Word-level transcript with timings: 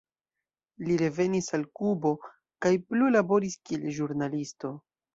Li 0.87 0.95
revenis 1.01 1.51
al 1.59 1.67
Kubo 1.81 2.15
kaj 2.33 2.75
plu 2.89 3.13
laboris 3.19 3.63
kiel 3.67 3.89
ĵurnalisto. 4.01 4.79